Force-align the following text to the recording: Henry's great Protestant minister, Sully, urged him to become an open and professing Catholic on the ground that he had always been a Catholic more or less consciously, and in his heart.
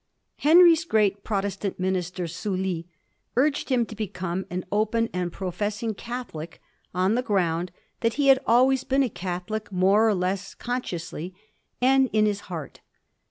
Henry's 0.37 0.83
great 0.83 1.23
Protestant 1.23 1.79
minister, 1.79 2.25
Sully, 2.25 2.87
urged 3.37 3.69
him 3.69 3.85
to 3.85 3.95
become 3.95 4.47
an 4.49 4.65
open 4.71 5.11
and 5.13 5.31
professing 5.31 5.93
Catholic 5.93 6.59
on 6.91 7.13
the 7.13 7.21
ground 7.21 7.71
that 7.99 8.15
he 8.15 8.29
had 8.29 8.39
always 8.47 8.83
been 8.83 9.03
a 9.03 9.09
Catholic 9.09 9.71
more 9.71 10.09
or 10.09 10.15
less 10.15 10.55
consciously, 10.55 11.35
and 11.83 12.09
in 12.13 12.25
his 12.25 12.39
heart. 12.49 12.81